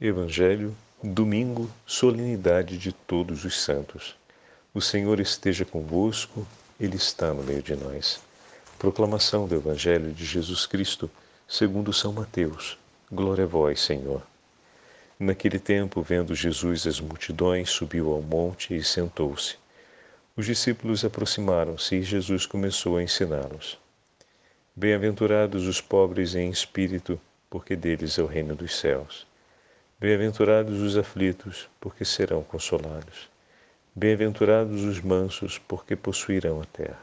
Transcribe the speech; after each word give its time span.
Evangelho, 0.00 0.76
domingo, 1.02 1.68
solenidade 1.84 2.78
de 2.78 2.92
todos 2.92 3.44
os 3.44 3.60
santos. 3.60 4.14
O 4.72 4.80
Senhor 4.80 5.18
esteja 5.18 5.64
convosco, 5.64 6.46
Ele 6.78 6.94
está 6.94 7.34
no 7.34 7.42
meio 7.42 7.60
de 7.60 7.74
nós. 7.74 8.20
Proclamação 8.78 9.48
do 9.48 9.56
Evangelho 9.56 10.12
de 10.12 10.24
Jesus 10.24 10.66
Cristo, 10.66 11.10
segundo 11.48 11.92
São 11.92 12.12
Mateus. 12.12 12.78
Glória 13.10 13.42
a 13.42 13.46
vós, 13.48 13.80
Senhor. 13.80 14.22
Naquele 15.18 15.58
tempo, 15.58 16.00
vendo 16.00 16.32
Jesus 16.32 16.86
as 16.86 17.00
multidões, 17.00 17.68
subiu 17.68 18.12
ao 18.12 18.22
monte 18.22 18.76
e 18.76 18.84
sentou-se. 18.84 19.56
Os 20.36 20.46
discípulos 20.46 21.04
aproximaram-se 21.04 21.96
e 21.96 22.02
Jesus 22.04 22.46
começou 22.46 22.98
a 22.98 23.02
ensiná-los. 23.02 23.76
Bem-aventurados 24.76 25.66
os 25.66 25.80
pobres 25.80 26.36
em 26.36 26.50
espírito, 26.50 27.20
porque 27.50 27.74
deles 27.74 28.16
é 28.16 28.22
o 28.22 28.26
reino 28.26 28.54
dos 28.54 28.78
céus. 28.78 29.27
Bem-aventurados 30.00 30.80
os 30.80 30.96
aflitos, 30.96 31.68
porque 31.80 32.04
serão 32.04 32.44
consolados. 32.44 33.28
Bem-aventurados 33.96 34.84
os 34.84 35.00
mansos, 35.00 35.58
porque 35.58 35.96
possuirão 35.96 36.62
a 36.62 36.64
terra. 36.66 37.02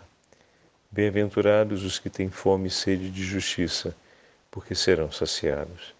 Bem-aventurados 0.90 1.84
os 1.84 2.00
que 2.00 2.09
têm 2.09 2.30
fome 2.30 2.70
e 2.70 2.72
sede 2.72 3.12
de 3.12 3.22
justiça, 3.22 3.94
porque 4.50 4.73
serão 4.73 5.12
saciados. 5.12 5.94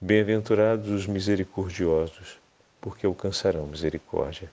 Bem-aventurados 0.00 0.88
os 0.88 1.06
misericordiosos, 1.06 2.38
porque 2.80 3.04
alcançarão 3.04 3.66
misericórdia. 3.66 4.50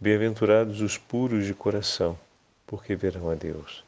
Bem-aventurados 0.00 0.80
os 0.80 0.96
puros 0.96 1.44
de 1.44 1.52
coração, 1.52 2.18
porque 2.66 2.96
verão 2.96 3.28
a 3.28 3.34
Deus. 3.34 3.84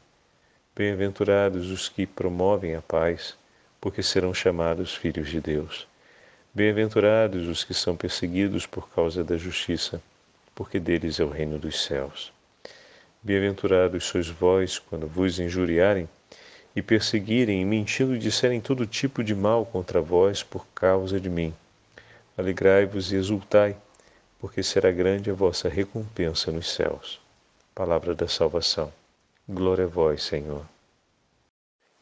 Bem-aventurados 0.75 1.71
os 1.71 1.89
que 1.89 2.05
promovem 2.05 2.75
a 2.75 2.83
paz, 2.83 3.35
porque 3.81 4.03
serão 4.03 4.31
chamados 4.31 4.93
filhos 4.93 5.27
de 5.27 5.41
Deus. 5.41 5.87
Bem-aventurados 6.55 7.49
os 7.49 7.65
que 7.65 7.73
são 7.73 7.97
perseguidos 7.97 8.65
por 8.65 8.87
causa 8.87 9.25
da 9.25 9.35
justiça, 9.35 10.01
porque 10.55 10.79
deles 10.79 11.19
é 11.19 11.23
o 11.25 11.29
reino 11.29 11.59
dos 11.59 11.83
céus. 11.83 12.31
Bem-aventurados 13.21 14.05
sois 14.05 14.29
vós 14.29 14.79
quando 14.79 15.05
vos 15.05 15.37
injuriarem 15.37 16.07
e 16.73 16.81
perseguirem 16.81 17.61
e 17.61 17.65
mentindo 17.65 18.17
disserem 18.17 18.61
todo 18.61 18.87
tipo 18.87 19.21
de 19.21 19.35
mal 19.35 19.65
contra 19.65 19.99
vós 19.99 20.43
por 20.43 20.65
causa 20.73 21.19
de 21.19 21.29
mim. 21.29 21.53
Alegrai-vos 22.37 23.11
e 23.11 23.17
exultai, 23.17 23.75
porque 24.39 24.63
será 24.63 24.89
grande 24.91 25.29
a 25.29 25.33
vossa 25.33 25.67
recompensa 25.67 26.53
nos 26.53 26.71
céus. 26.71 27.19
Palavra 27.73 28.15
da 28.15 28.29
salvação. 28.29 28.93
Glória 29.45 29.83
a 29.83 29.89
vós, 29.89 30.23
Senhor. 30.23 30.65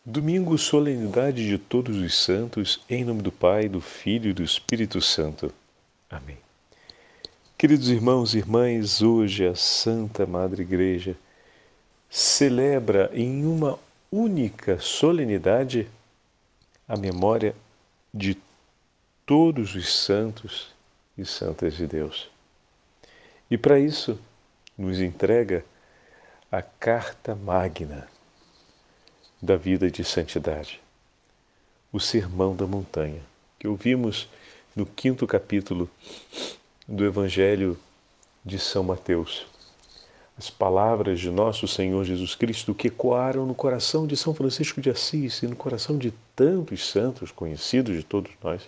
Domingo, 0.06 0.58
solenidade 0.58 1.48
de 1.48 1.58
todos 1.58 1.96
os 1.96 2.14
santos, 2.14 2.82
em 2.90 3.06
nome 3.06 3.22
do 3.22 3.32
Pai, 3.32 3.70
do 3.70 3.80
Filho 3.80 4.32
e 4.32 4.34
do 4.34 4.44
Espírito 4.44 5.00
Santo. 5.00 5.50
Amém. 6.09 6.38
Queridos 7.58 7.88
irmãos 7.88 8.36
e 8.36 8.40
irmãs, 8.40 9.02
hoje 9.02 9.48
a 9.48 9.56
Santa 9.56 10.26
Madre 10.26 10.64
Igreja 10.64 11.16
celebra 12.09 13.09
em 13.14 13.46
uma 13.46 13.80
única 14.12 14.78
solenidade 14.78 15.88
a 16.86 16.98
memória 16.98 17.56
de 18.14 18.38
todos 19.26 19.74
os 19.74 19.90
santos 20.04 20.76
e 21.18 21.24
santas 21.24 21.76
de 21.76 21.88
Deus. 21.88 22.30
E 23.50 23.58
para 23.58 23.80
isso 23.80 24.20
nos 24.78 25.00
entrega 25.00 25.64
a 26.52 26.62
Carta 26.62 27.34
Magna 27.34 28.12
da 29.44 29.58
vida 29.58 29.91
de 29.91 30.05
santidade. 30.05 30.80
O 31.91 31.99
Sermão 31.99 32.55
da 32.55 32.66
Montanha, 32.66 33.19
que 33.59 33.67
ouvimos 33.67 34.30
no 34.73 34.85
quinto 34.85 35.27
capítulo 35.27 35.89
do 36.88 37.03
Evangelho 37.03 37.77
de 38.45 38.58
São 38.58 38.85
Mateus. 38.85 39.45
As 40.38 40.50
palavras 40.50 41.19
de 41.19 41.30
nosso 41.30 41.67
Senhor 41.67 42.05
Jesus 42.05 42.35
Cristo 42.35 42.73
que 42.73 42.88
ecoaram 42.88 43.45
no 43.45 43.53
coração 43.53 44.07
de 44.07 44.16
São 44.16 44.34
Francisco 44.34 44.79
de 44.79 44.90
Assis 44.90 45.44
e 45.44 45.47
no 45.47 45.57
coração 45.57 45.97
de 45.97 46.13
tantos 46.34 46.89
santos 46.89 47.29
conhecidos 47.29 47.97
de 47.97 48.03
todos 48.03 48.31
nós, 48.41 48.62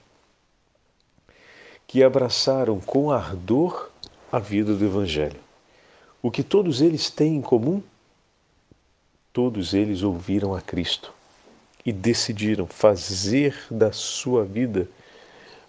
que 1.88 2.04
abraçaram 2.04 2.82
com 2.82 3.12
ardor 3.12 3.90
a 4.30 4.40
vida 4.40 4.76
do 4.76 4.84
Evangelho. 4.84 5.40
O 6.22 6.30
que 6.30 6.44
todos 6.44 6.82
eles 6.82 7.10
têm 7.10 7.38
em 7.38 7.42
comum 7.42 7.82
todos 9.36 9.74
eles 9.74 10.02
ouviram 10.02 10.56
a 10.56 10.62
Cristo 10.62 11.14
e 11.86 11.92
decidiram 11.92 12.66
fazer 12.66 13.54
da 13.70 13.92
sua 13.92 14.46
vida 14.46 14.88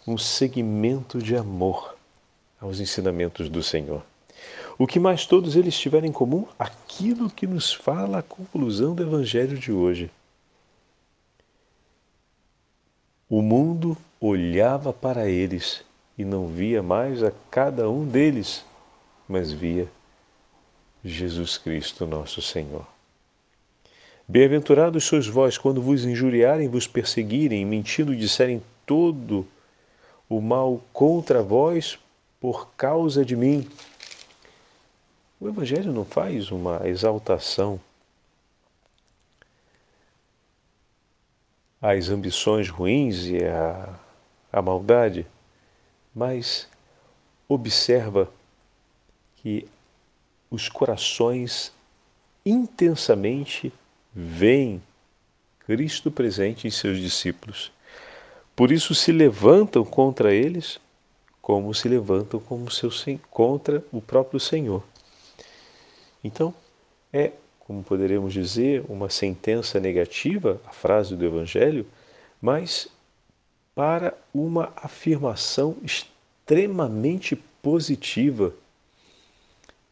um 0.07 0.17
segmento 0.17 1.19
de 1.19 1.35
amor 1.35 1.97
aos 2.61 2.79
ensinamentos 2.79 3.49
do 3.49 3.65
Senhor. 3.65 4.05
O 4.79 4.87
que 4.87 5.01
mais 5.01 5.27
todos 5.27 5.57
eles 5.57 5.77
tiveram 5.77 6.07
em 6.07 6.13
comum? 6.13 6.47
Aquilo 6.57 7.29
que 7.29 7.45
nos 7.45 7.75
fala 7.75 8.19
a 8.19 8.23
conclusão 8.23 8.95
do 8.95 9.03
Evangelho 9.03 9.59
de 9.59 9.73
hoje. 9.73 10.13
O 13.29 13.43
mundo 13.43 13.97
olhava 14.21 14.93
para 14.93 15.29
eles 15.29 15.83
e 16.17 16.25
não 16.25 16.47
via 16.47 16.85
mais 16.85 17.21
a 17.21 17.33
cada 17.51 17.91
um 17.91 18.07
deles, 18.07 18.65
mas 19.29 19.51
via 19.51 19.89
Jesus 21.05 21.59
Cristo, 21.59 22.07
nosso 22.07 22.41
Senhor. 22.41 22.96
Bem-aventurados 24.29 25.05
sois 25.05 25.29
vós 25.29 25.57
quando 25.57 25.81
vos 25.81 26.05
injuriarem, 26.05 26.69
vos 26.69 26.89
perseguirem, 26.89 27.65
mentindo 27.65 28.17
disserem 28.17 28.61
todo 28.85 29.47
o 30.29 30.41
mal 30.41 30.83
contra 30.93 31.45
vós 31.45 31.97
por 32.41 32.69
causa 32.77 33.25
de 33.25 33.37
mim. 33.37 33.71
O 35.41 35.47
Evangelho 35.47 35.93
não 35.93 36.05
faz 36.05 36.51
uma 36.51 36.89
exaltação 36.89 37.79
às 41.81 42.09
ambições 42.09 42.69
ruins 42.69 43.27
e 43.27 43.45
à, 43.45 43.95
à 44.53 44.61
maldade, 44.61 45.25
mas 46.13 46.69
observa 47.49 48.29
que 49.37 49.69
os 50.51 50.69
corações 50.69 51.71
intensamente 52.45 53.73
veem 54.19 54.83
Cristo 55.67 56.11
presente 56.11 56.67
em 56.67 56.71
seus 56.71 56.99
discípulos. 56.99 57.71
Por 58.55 58.73
isso 58.73 58.95
se 58.95 59.13
levantam 59.13 59.85
contra 59.85 60.33
eles, 60.33 60.81
como 61.43 61.75
se 61.75 61.87
levantam 61.87 62.41
como 62.41 62.71
seu, 62.71 62.91
contra 63.31 63.85
o 63.93 64.01
próprio 64.01 64.41
Senhor. 64.41 64.83
Então, 66.25 66.55
é, 67.13 67.33
como 67.61 67.85
poderíamos 67.85 68.33
dizer, 68.33 68.83
uma 68.89 69.11
sentença 69.11 69.79
negativa, 69.79 70.59
a 70.65 70.71
frase 70.71 71.15
do 71.15 71.27
Evangelho, 71.27 71.87
mas 72.41 72.89
para 73.75 74.17
uma 74.33 74.73
afirmação 74.77 75.77
extremamente 75.83 77.37
positiva 77.61 78.55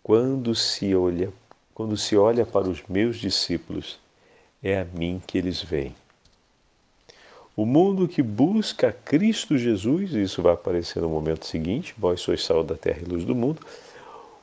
quando 0.02 0.54
se 0.54 0.94
olha, 0.94 1.30
quando 1.74 1.96
se 1.96 2.16
olha 2.16 2.46
para 2.46 2.68
os 2.68 2.82
meus 2.88 3.18
discípulos 3.18 4.02
é 4.64 4.80
a 4.80 4.84
mim 4.86 5.22
que 5.26 5.36
eles 5.36 5.62
veem. 5.62 5.94
O 7.54 7.66
mundo 7.66 8.08
que 8.08 8.22
busca 8.22 8.92
Cristo 8.92 9.56
Jesus, 9.58 10.12
isso 10.12 10.42
vai 10.42 10.54
aparecer 10.54 11.00
no 11.00 11.08
momento 11.08 11.46
seguinte, 11.46 11.94
vós 11.96 12.20
sois 12.20 12.42
sal 12.42 12.64
da 12.64 12.74
terra 12.74 13.00
e 13.02 13.04
luz 13.04 13.24
do 13.24 13.34
mundo. 13.34 13.64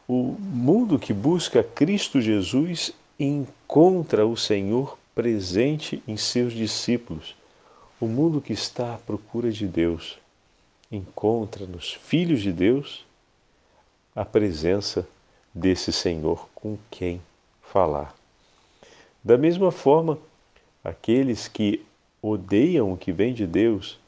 O 0.07 0.37
mundo 0.39 0.99
que 0.99 1.11
busca 1.11 1.63
Cristo 1.63 2.21
Jesus 2.21 2.93
encontra 3.19 4.25
o 4.25 4.37
Senhor 4.37 4.97
presente 5.13 6.01
em 6.07 6.15
seus 6.15 6.53
discípulos. 6.53 7.35
O 7.99 8.05
mundo 8.07 8.39
que 8.39 8.53
está 8.53 8.95
à 8.95 8.97
procura 8.97 9.51
de 9.51 9.67
Deus 9.67 10.17
encontra 10.91 11.65
nos 11.65 11.93
filhos 11.93 12.41
de 12.41 12.51
Deus 12.51 13.05
a 14.15 14.23
presença 14.23 15.07
desse 15.53 15.91
Senhor 15.91 16.47
com 16.53 16.77
quem 16.89 17.21
falar. 17.61 18.20
Da 19.23 19.37
mesma 19.37 19.71
forma, 19.71 20.17
aqueles 20.83 21.47
que 21.47 21.85
odeiam 22.21 22.91
o 22.91 22.97
que 22.97 23.11
vem 23.11 23.33
de 23.33 23.45
Deus 23.45 23.99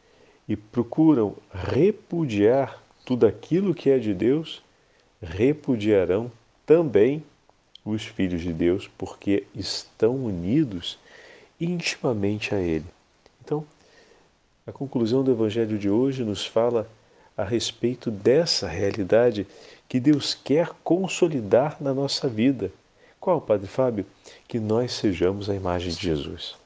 e 0.47 0.55
procuram 0.55 1.35
repudiar 1.51 2.81
tudo 3.05 3.27
aquilo 3.27 3.75
que 3.75 3.89
é 3.89 3.99
de 3.99 4.13
Deus, 4.13 4.63
repudiarão 5.21 6.31
também 6.65 7.23
os 7.85 8.03
filhos 8.03 8.41
de 8.41 8.53
Deus, 8.53 8.89
porque 8.97 9.43
estão 9.53 10.15
unidos 10.15 10.97
intimamente 11.59 12.55
a 12.55 12.59
Ele. 12.59 12.85
Então, 13.43 13.65
a 14.65 14.71
conclusão 14.71 15.23
do 15.23 15.31
Evangelho 15.31 15.77
de 15.77 15.89
hoje 15.89 16.23
nos 16.23 16.45
fala 16.45 16.89
a 17.35 17.43
respeito 17.43 18.09
dessa 18.09 18.67
realidade 18.67 19.45
que 19.87 19.99
Deus 19.99 20.33
quer 20.33 20.69
consolidar 20.83 21.77
na 21.81 21.93
nossa 21.93 22.27
vida 22.27 22.71
qual, 23.23 23.39
Padre 23.39 23.67
Fábio? 23.67 24.05
Que 24.49 24.59
nós 24.59 24.91
sejamos 24.91 25.49
a 25.49 25.55
imagem 25.55 25.93
de 25.93 26.01
Jesus. 26.07 26.57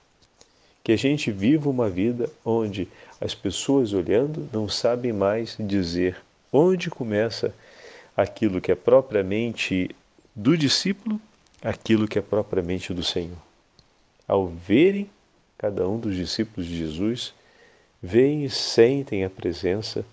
que 0.83 0.91
a 0.91 0.95
gente 0.95 1.31
viva 1.31 1.69
uma 1.69 1.89
vida 1.89 2.31
onde 2.45 2.87
as 3.19 3.35
pessoas 3.35 3.91
olhando 3.91 4.47
não 4.53 4.69
sabem 4.69 5.11
mais 5.11 5.55
dizer 5.59 6.15
onde 6.51 6.89
começa 6.89 7.53
aquilo 8.15 8.61
que 8.61 8.71
é 8.71 8.75
propriamente 8.75 9.93
do 10.33 10.57
discípulo, 10.57 11.19
aquilo 11.61 12.07
que 12.07 12.17
é 12.17 12.21
propriamente 12.21 12.93
do 12.93 13.03
Senhor. 13.03 13.37
Ao 14.25 14.47
verem 14.47 15.09
cada 15.57 15.87
um 15.87 15.99
dos 15.99 16.15
discípulos 16.15 16.65
de 16.65 16.77
Jesus, 16.77 17.33
veem 18.01 18.45
e 18.45 18.49
sentem 18.49 19.25
a 19.25 19.29
presença 19.29 20.05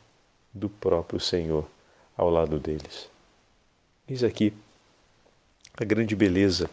do 0.53 0.69
próprio 0.69 1.21
Senhor 1.21 1.67
ao 2.17 2.29
lado 2.29 2.59
deles. 2.59 3.09
Eis 4.09 4.25
aqui 4.25 4.53
a 5.77 5.85
grande 5.85 6.15
beleza 6.15 6.71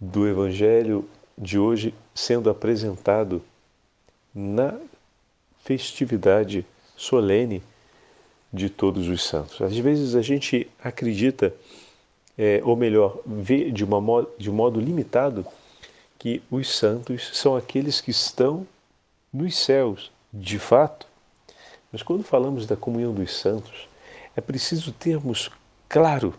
do 0.00 0.28
Evangelho 0.28 1.08
de 1.36 1.58
hoje 1.58 1.92
sendo 2.14 2.48
apresentado 2.48 3.42
na 4.32 4.78
festividade 5.64 6.64
solene 6.96 7.62
de 8.52 8.70
todos 8.70 9.08
os 9.08 9.24
santos. 9.24 9.60
Às 9.60 9.76
vezes 9.76 10.14
a 10.14 10.22
gente 10.22 10.70
acredita, 10.82 11.52
é, 12.38 12.60
ou 12.62 12.76
melhor, 12.76 13.18
vê 13.26 13.72
de, 13.72 13.82
uma, 13.82 14.26
de 14.38 14.50
modo 14.50 14.78
limitado, 14.78 15.44
que 16.16 16.40
os 16.48 16.76
santos 16.76 17.36
são 17.36 17.56
aqueles 17.56 18.00
que 18.00 18.12
estão 18.12 18.66
nos 19.32 19.56
céus, 19.56 20.12
de 20.32 20.60
fato. 20.60 21.08
Mas 21.90 22.04
quando 22.04 22.22
falamos 22.22 22.66
da 22.66 22.76
comunhão 22.76 23.12
dos 23.12 23.36
santos, 23.36 23.88
é 24.36 24.40
preciso 24.40 24.92
termos 24.92 25.50
claro 25.88 26.34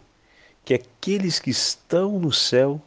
que 0.65 0.73
aqueles 0.73 1.39
que 1.39 1.51
estão 1.51 2.19
no 2.19 2.33
céu 2.33 2.81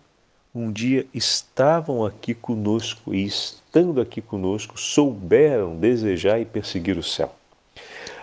um 0.53 0.73
dia 0.73 1.07
estavam 1.15 2.05
aqui 2.05 2.35
conosco 2.35 3.15
e, 3.15 3.25
estando 3.25 4.01
aqui 4.01 4.21
conosco, 4.21 4.79
souberam 4.79 5.77
desejar 5.77 6.41
e 6.41 6.45
perseguir 6.45 6.99
o 6.99 7.03
céu. 7.03 7.33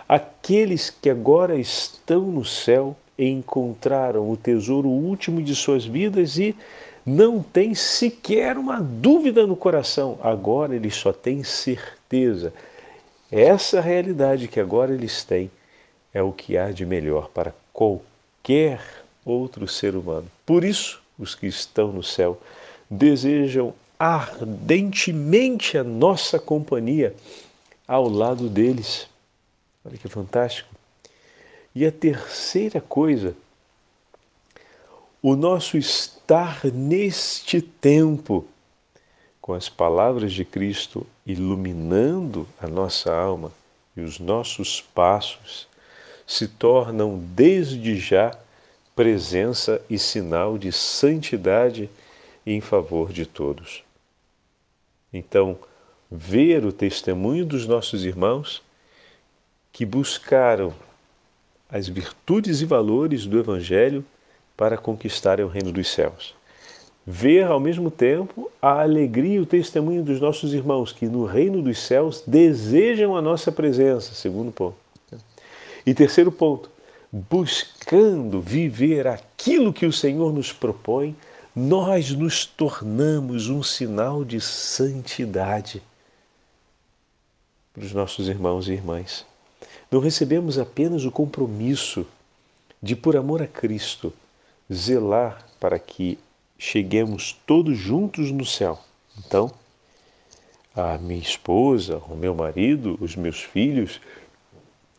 Aqueles 0.06 0.90
que 0.90 1.08
agora 1.08 1.56
estão 1.56 2.22
no 2.30 2.44
céu 2.44 2.94
encontraram 3.18 4.30
o 4.30 4.36
tesouro 4.36 4.88
último 4.88 5.42
de 5.42 5.54
suas 5.54 5.86
vidas 5.86 6.36
e 6.36 6.54
não 7.04 7.42
têm 7.42 7.74
sequer 7.74 8.58
uma 8.58 8.80
dúvida 8.80 9.46
no 9.46 9.56
coração. 9.56 10.18
Agora 10.22 10.76
eles 10.76 10.94
só 10.94 11.12
têm 11.12 11.42
certeza. 11.42 12.52
Essa 13.32 13.80
realidade 13.80 14.48
que 14.48 14.60
agora 14.60 14.92
eles 14.92 15.24
têm 15.24 15.50
é 16.12 16.22
o 16.22 16.32
que 16.32 16.58
há 16.58 16.70
de 16.70 16.84
melhor 16.84 17.30
para 17.30 17.54
qualquer 17.72 19.05
outro 19.26 19.66
ser 19.66 19.96
humano. 19.96 20.30
Por 20.46 20.64
isso, 20.64 21.02
os 21.18 21.34
que 21.34 21.46
estão 21.46 21.90
no 21.90 22.02
céu, 22.02 22.40
desejam 22.88 23.74
ardentemente 23.98 25.76
a 25.76 25.82
nossa 25.82 26.38
companhia 26.38 27.14
ao 27.88 28.08
lado 28.08 28.48
deles. 28.48 29.08
Olha 29.84 29.98
que 29.98 30.08
fantástico. 30.08 30.68
E 31.74 31.84
a 31.84 31.92
terceira 31.92 32.80
coisa, 32.80 33.34
o 35.20 35.34
nosso 35.34 35.76
estar 35.76 36.64
neste 36.64 37.60
tempo, 37.60 38.46
com 39.40 39.52
as 39.52 39.68
palavras 39.68 40.32
de 40.32 40.44
Cristo 40.44 41.06
iluminando 41.26 42.48
a 42.60 42.66
nossa 42.66 43.14
alma 43.14 43.52
e 43.96 44.00
os 44.00 44.18
nossos 44.18 44.80
passos, 44.80 45.68
se 46.26 46.48
tornam 46.48 47.18
desde 47.18 47.98
já 47.98 48.36
presença 48.96 49.82
e 49.90 49.98
sinal 49.98 50.56
de 50.56 50.72
santidade 50.72 51.90
em 52.46 52.62
favor 52.62 53.12
de 53.12 53.26
todos. 53.26 53.84
Então, 55.12 55.58
ver 56.10 56.64
o 56.64 56.72
testemunho 56.72 57.44
dos 57.44 57.66
nossos 57.66 58.06
irmãos 58.06 58.62
que 59.70 59.84
buscaram 59.84 60.72
as 61.68 61.86
virtudes 61.86 62.62
e 62.62 62.64
valores 62.64 63.26
do 63.26 63.38
Evangelho 63.38 64.02
para 64.56 64.78
conquistarem 64.78 65.44
o 65.44 65.48
reino 65.48 65.70
dos 65.70 65.88
céus. 65.88 66.34
Ver 67.06 67.44
ao 67.44 67.60
mesmo 67.60 67.90
tempo 67.90 68.50
a 68.62 68.80
alegria 68.80 69.34
e 69.34 69.40
o 69.40 69.46
testemunho 69.46 70.02
dos 70.02 70.20
nossos 70.20 70.54
irmãos 70.54 70.92
que 70.92 71.06
no 71.06 71.26
reino 71.26 71.60
dos 71.60 71.78
céus 71.78 72.22
desejam 72.26 73.14
a 73.14 73.20
nossa 73.20 73.52
presença, 73.52 74.14
segundo 74.14 74.50
ponto. 74.50 74.76
E 75.84 75.92
terceiro 75.92 76.32
ponto, 76.32 76.70
buscando 77.12 78.40
viver 78.40 79.06
aquilo 79.06 79.72
que 79.72 79.86
o 79.86 79.92
Senhor 79.92 80.32
nos 80.32 80.52
propõe, 80.52 81.16
nós 81.54 82.10
nos 82.10 82.44
tornamos 82.44 83.48
um 83.48 83.62
sinal 83.62 84.24
de 84.24 84.40
santidade 84.40 85.82
para 87.72 87.84
os 87.84 87.92
nossos 87.92 88.28
irmãos 88.28 88.68
e 88.68 88.72
irmãs. 88.72 89.24
Não 89.90 90.00
recebemos 90.00 90.58
apenas 90.58 91.04
o 91.04 91.10
compromisso 91.10 92.06
de, 92.82 92.96
por 92.96 93.16
amor 93.16 93.42
a 93.42 93.46
Cristo, 93.46 94.12
zelar 94.72 95.46
para 95.60 95.78
que 95.78 96.18
cheguemos 96.58 97.36
todos 97.46 97.76
juntos 97.78 98.30
no 98.30 98.44
céu. 98.44 98.78
Então, 99.18 99.50
a 100.74 100.98
minha 100.98 101.20
esposa, 101.20 101.98
o 102.08 102.14
meu 102.14 102.34
marido, 102.34 102.98
os 103.00 103.16
meus 103.16 103.42
filhos, 103.42 104.00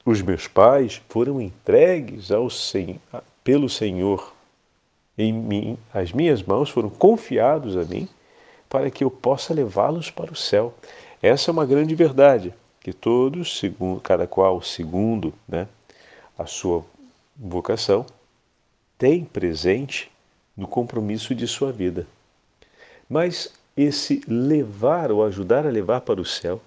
os 0.07 0.21
meus 0.21 0.47
pais 0.47 1.01
foram 1.09 1.41
entregues 1.41 2.31
ao 2.31 2.47
pelo 3.43 3.67
Senhor 3.67 4.33
em 5.17 5.33
mim, 5.33 5.77
as 5.93 6.13
minhas 6.13 6.41
mãos 6.41 6.69
foram 6.69 6.89
confiados 6.89 7.75
a 7.75 7.83
mim 7.83 8.07
para 8.69 8.89
que 8.89 9.03
eu 9.03 9.11
possa 9.11 9.53
levá-los 9.53 10.09
para 10.09 10.31
o 10.31 10.35
céu. 10.35 10.73
Essa 11.21 11.51
é 11.51 11.51
uma 11.51 11.65
grande 11.65 11.93
verdade 11.93 12.53
que 12.79 12.93
todos, 12.93 13.59
segundo, 13.59 13.99
cada 13.99 14.25
qual 14.25 14.61
segundo, 14.61 15.33
né, 15.45 15.67
a 16.37 16.45
sua 16.45 16.85
vocação, 17.35 18.05
tem 18.97 19.25
presente 19.25 20.09
no 20.55 20.69
compromisso 20.69 21.35
de 21.35 21.45
sua 21.49 21.73
vida. 21.73 22.07
Mas 23.09 23.53
esse 23.75 24.21
levar 24.25 25.11
ou 25.11 25.25
ajudar 25.25 25.67
a 25.67 25.69
levar 25.69 25.99
para 25.99 26.21
o 26.21 26.25
céu 26.25 26.61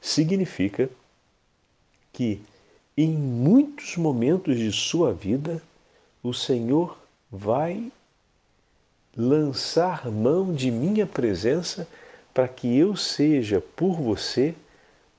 significa 0.00 0.88
que 2.14 2.40
em 2.96 3.10
muitos 3.10 3.96
momentos 3.96 4.58
de 4.58 4.70
sua 4.70 5.12
vida, 5.12 5.62
o 6.22 6.32
Senhor 6.32 6.98
vai 7.30 7.90
lançar 9.16 10.10
mão 10.10 10.54
de 10.54 10.70
minha 10.70 11.06
presença 11.06 11.88
para 12.32 12.48
que 12.48 12.76
eu 12.76 12.96
seja 12.96 13.62
por 13.74 13.94
você 14.00 14.54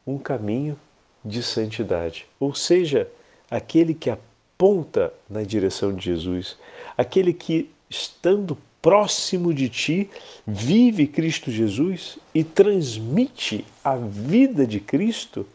um 0.06 0.18
caminho 0.18 0.78
de 1.24 1.42
santidade. 1.42 2.26
Ou 2.40 2.54
seja, 2.54 3.10
aquele 3.50 3.94
que 3.94 4.10
aponta 4.10 5.14
na 5.30 5.44
direção 5.44 5.94
de 5.94 6.06
Jesus, 6.06 6.58
aquele 6.98 7.34
que, 7.34 7.70
estando 7.90 8.58
próximo 8.82 9.54
de 9.54 9.70
ti, 9.70 10.10
vive 10.46 11.08
Cristo 11.08 11.50
Jesus 11.50 12.18
e 12.36 12.44
transmite 12.44 13.66
a 13.84 13.96
vida 13.96 14.68
de 14.68 14.80
Cristo 14.80 15.48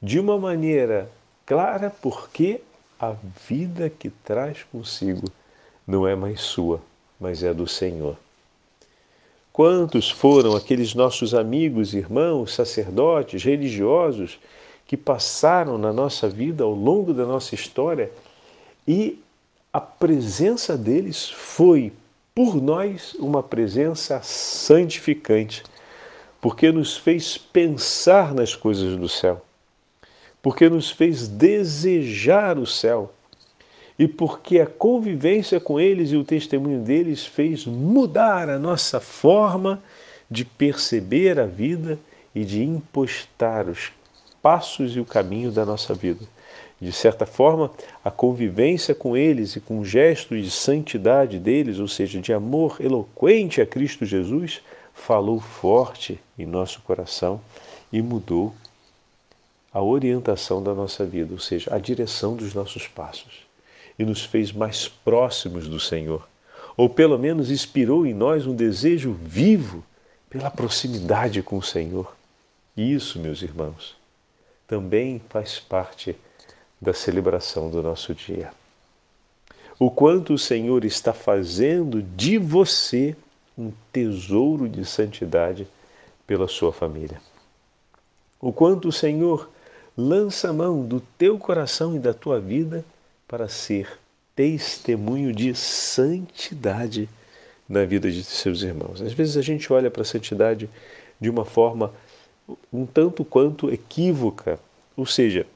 de 0.00 0.18
uma 0.18 0.38
maneira 0.38 1.10
clara 1.46 1.90
porque 2.02 2.60
a 2.98 3.14
vida 3.48 3.90
que 3.90 4.10
traz 4.10 4.62
consigo 4.70 5.28
não 5.86 6.06
é 6.06 6.14
mais 6.14 6.40
sua, 6.40 6.80
mas 7.18 7.42
é 7.42 7.52
do 7.52 7.66
Senhor. 7.66 8.16
Quantos 9.52 10.10
foram 10.10 10.56
aqueles 10.56 10.94
nossos 10.94 11.34
amigos, 11.34 11.94
irmãos, 11.94 12.54
sacerdotes, 12.54 13.42
religiosos 13.42 14.38
que 14.86 14.96
passaram 14.96 15.76
na 15.76 15.92
nossa 15.92 16.28
vida 16.28 16.64
ao 16.64 16.72
longo 16.72 17.12
da 17.12 17.26
nossa 17.26 17.54
história 17.54 18.10
e 18.86 19.18
a 19.72 19.80
presença 19.80 20.76
deles 20.76 21.28
foi, 21.28 21.92
por 22.34 22.56
nós, 22.56 23.14
uma 23.14 23.42
presença 23.42 24.20
santificante, 24.22 25.62
porque 26.40 26.70
nos 26.70 26.96
fez 26.96 27.36
pensar 27.36 28.34
nas 28.34 28.54
coisas 28.54 28.96
do 28.96 29.08
céu 29.08 29.42
porque 30.42 30.68
nos 30.68 30.90
fez 30.90 31.28
desejar 31.28 32.58
o 32.58 32.66
céu 32.66 33.14
e 33.98 34.08
porque 34.08 34.58
a 34.58 34.66
convivência 34.66 35.60
com 35.60 35.78
eles 35.78 36.10
e 36.10 36.16
o 36.16 36.24
testemunho 36.24 36.80
deles 36.80 37.24
fez 37.24 37.64
mudar 37.64 38.50
a 38.50 38.58
nossa 38.58 38.98
forma 38.98 39.80
de 40.28 40.44
perceber 40.44 41.38
a 41.38 41.46
vida 41.46 41.98
e 42.34 42.44
de 42.44 42.64
impostar 42.64 43.68
os 43.68 43.92
passos 44.42 44.96
e 44.96 45.00
o 45.00 45.04
caminho 45.04 45.52
da 45.52 45.64
nossa 45.64 45.94
vida. 45.94 46.24
De 46.80 46.90
certa 46.90 47.24
forma, 47.24 47.70
a 48.04 48.10
convivência 48.10 48.92
com 48.92 49.16
eles 49.16 49.54
e 49.54 49.60
com 49.60 49.78
o 49.78 49.84
gesto 49.84 50.36
de 50.36 50.50
santidade 50.50 51.38
deles, 51.38 51.78
ou 51.78 51.86
seja, 51.86 52.20
de 52.20 52.32
amor 52.32 52.78
eloquente 52.80 53.60
a 53.60 53.66
Cristo 53.66 54.04
Jesus, 54.04 54.60
falou 54.92 55.38
forte 55.38 56.18
em 56.36 56.44
nosso 56.44 56.80
coração 56.80 57.40
e 57.92 58.02
mudou 58.02 58.52
a 59.72 59.82
orientação 59.82 60.62
da 60.62 60.74
nossa 60.74 61.04
vida, 61.04 61.32
ou 61.32 61.38
seja, 61.38 61.74
a 61.74 61.78
direção 61.78 62.36
dos 62.36 62.52
nossos 62.52 62.86
passos, 62.86 63.46
e 63.98 64.04
nos 64.04 64.24
fez 64.24 64.52
mais 64.52 64.88
próximos 64.88 65.66
do 65.66 65.80
Senhor, 65.80 66.28
ou 66.76 66.88
pelo 66.88 67.18
menos 67.18 67.50
inspirou 67.50 68.06
em 68.06 68.12
nós 68.12 68.46
um 68.46 68.54
desejo 68.54 69.12
vivo 69.12 69.84
pela 70.28 70.50
proximidade 70.50 71.42
com 71.42 71.58
o 71.58 71.62
Senhor. 71.62 72.14
Isso, 72.76 73.18
meus 73.18 73.42
irmãos, 73.42 73.96
também 74.66 75.20
faz 75.28 75.58
parte 75.58 76.16
da 76.80 76.92
celebração 76.92 77.70
do 77.70 77.82
nosso 77.82 78.14
dia. 78.14 78.50
O 79.78 79.90
quanto 79.90 80.34
o 80.34 80.38
Senhor 80.38 80.84
está 80.84 81.12
fazendo 81.12 82.02
de 82.02 82.38
você 82.38 83.16
um 83.56 83.72
tesouro 83.92 84.68
de 84.68 84.84
santidade 84.84 85.66
pela 86.26 86.48
sua 86.48 86.72
família. 86.72 87.20
O 88.40 88.52
quanto 88.52 88.88
o 88.88 88.92
Senhor 88.92 89.50
lança 90.08 90.50
a 90.50 90.52
mão 90.52 90.84
do 90.84 91.00
teu 91.00 91.38
coração 91.38 91.94
e 91.94 91.98
da 91.98 92.12
tua 92.12 92.40
vida 92.40 92.84
para 93.28 93.48
ser 93.48 93.98
testemunho 94.34 95.32
de 95.32 95.54
santidade 95.54 97.08
na 97.68 97.84
vida 97.84 98.10
de 98.10 98.24
seus 98.24 98.62
irmãos. 98.62 99.00
Às 99.00 99.12
vezes 99.12 99.36
a 99.36 99.42
gente 99.42 99.72
olha 99.72 99.90
para 99.90 100.02
a 100.02 100.04
santidade 100.04 100.68
de 101.20 101.30
uma 101.30 101.44
forma 101.44 101.92
um 102.72 102.84
tanto 102.84 103.24
quanto 103.24 103.70
equívoca, 103.70 104.58
ou 104.96 105.06
seja, 105.06 105.46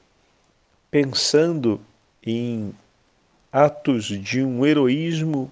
pensando 0.89 1.79
em 2.25 2.73
atos 3.51 4.05
de 4.05 4.41
um 4.41 4.65
heroísmo 4.65 5.51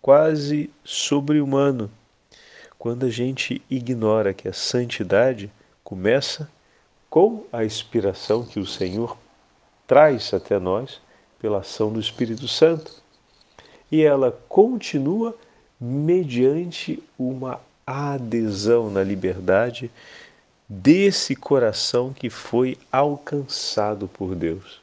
quase 0.00 0.70
sobre-humano, 0.84 1.90
quando 2.78 3.04
a 3.04 3.10
gente 3.10 3.60
ignora 3.68 4.32
que 4.32 4.48
a 4.48 4.52
santidade 4.52 5.50
começa 5.84 6.48
com 7.16 7.46
a 7.50 7.64
inspiração 7.64 8.44
que 8.44 8.60
o 8.60 8.66
Senhor 8.66 9.16
traz 9.86 10.34
até 10.34 10.58
nós 10.58 11.00
pela 11.38 11.60
ação 11.60 11.90
do 11.90 11.98
Espírito 11.98 12.46
Santo. 12.46 12.92
E 13.90 14.02
ela 14.02 14.38
continua 14.50 15.34
mediante 15.80 17.02
uma 17.18 17.58
adesão 17.86 18.90
na 18.90 19.02
liberdade 19.02 19.90
desse 20.68 21.34
coração 21.34 22.12
que 22.12 22.28
foi 22.28 22.76
alcançado 22.92 24.06
por 24.08 24.34
Deus. 24.34 24.82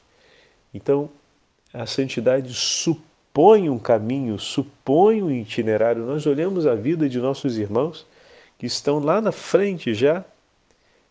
Então, 0.74 1.12
a 1.72 1.86
santidade 1.86 2.52
supõe 2.52 3.70
um 3.70 3.78
caminho, 3.78 4.40
supõe 4.40 5.22
um 5.22 5.30
itinerário. 5.30 6.04
Nós 6.04 6.26
olhamos 6.26 6.66
a 6.66 6.74
vida 6.74 7.08
de 7.08 7.20
nossos 7.20 7.60
irmãos 7.60 8.08
que 8.58 8.66
estão 8.66 8.98
lá 8.98 9.22
na 9.22 9.32
frente 9.32 9.94
já, 9.94 10.26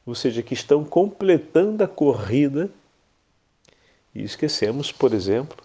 ou 0.05 0.15
seja, 0.15 0.43
que 0.43 0.55
estão 0.55 0.85
completando 0.85 1.83
a 1.85 1.89
corrida. 1.89 2.71
E 4.15 4.23
esquecemos, 4.23 4.93
por 4.93 5.15
exemplo, 5.15 5.63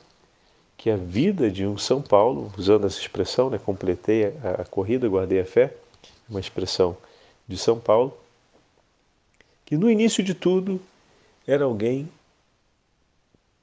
que 0.77 0.89
a 0.89 0.95
vida 0.95 1.49
de 1.49 1.65
um 1.65 1.77
São 1.77 2.01
Paulo, 2.01 2.51
usando 2.57 2.85
essa 2.85 2.99
expressão, 2.99 3.49
né, 3.49 3.57
completei 3.57 4.27
a, 4.43 4.61
a 4.61 4.65
corrida, 4.65 5.07
guardei 5.07 5.41
a 5.41 5.45
fé, 5.45 5.73
uma 6.29 6.39
expressão 6.39 6.95
de 7.47 7.57
São 7.57 7.79
Paulo, 7.79 8.15
que 9.65 9.75
no 9.75 9.89
início 9.89 10.23
de 10.23 10.33
tudo 10.33 10.79
era 11.45 11.65
alguém 11.65 12.09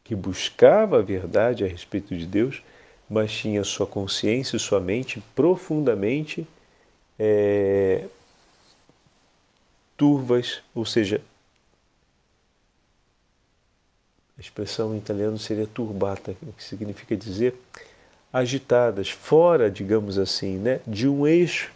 que 0.03 0.15
buscava 0.15 0.99
a 0.99 1.03
verdade 1.03 1.65
a 1.65 1.67
respeito 1.67 2.15
de 2.17 2.27
Deus, 2.27 2.63
mas 3.09 3.33
tinha 3.33 3.65
sua 3.65 3.87
consciência 3.87 4.57
e 4.57 4.61
sua 4.61 4.81
mente 4.81 5.23
profundamente 5.35 6.47
é, 7.19 8.05
turvas, 10.05 10.63
ou 10.75 10.85
seja, 10.85 11.23
a 14.37 14.41
expressão 14.43 14.95
em 14.95 14.99
italiano 14.99 15.39
seria 15.39 15.67
turbata, 15.67 16.37
que 16.59 16.63
significa 16.63 17.17
dizer 17.17 17.59
agitadas, 18.31 19.09
fora, 19.09 19.71
digamos 19.71 20.19
assim, 20.19 20.59
né, 20.59 20.83
de 20.87 21.09
um 21.09 21.27
eixo. 21.27 21.73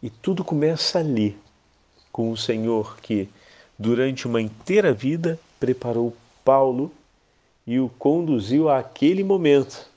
E 0.00 0.08
tudo 0.08 0.44
começa 0.44 1.00
ali, 1.00 1.36
com 2.12 2.30
o 2.30 2.36
Senhor 2.36 2.96
que, 3.00 3.28
durante 3.76 4.28
uma 4.28 4.40
inteira 4.40 4.94
vida, 4.94 5.40
preparou 5.58 6.16
Paulo 6.44 6.92
e 7.66 7.80
o 7.80 7.88
conduziu 7.88 8.68
àquele 8.68 9.24
momento. 9.24 9.90